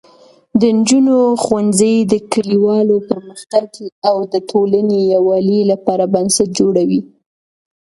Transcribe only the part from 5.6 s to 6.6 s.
لپاره بنسټ